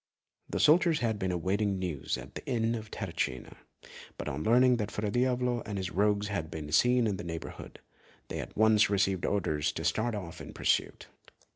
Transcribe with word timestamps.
The 0.49 0.59
soldiers 0.59 1.01
had 1.01 1.19
been 1.19 1.31
awaiting 1.31 1.77
news 1.77 2.17
at 2.17 2.33
the 2.33 2.43
inn 2.47 2.73
of 2.73 2.89
Terracina, 2.89 3.55
but 4.17 4.27
on 4.27 4.43
learning 4.43 4.77
that 4.77 4.89
Fra 4.89 5.11
Diavolo 5.11 5.61
and 5.63 5.77
his 5.77 5.91
rogues 5.91 6.29
had 6.29 6.49
been 6.49 6.71
seen 6.71 7.05
in 7.05 7.17
the 7.17 7.23
neighbourhood, 7.23 7.77
they 8.27 8.39
at 8.39 8.57
once 8.57 8.89
received 8.89 9.27
orders 9.27 9.71
to 9.73 9.83
start 9.83 10.15
off 10.15 10.41
in 10.41 10.53
pursuit. 10.53 11.05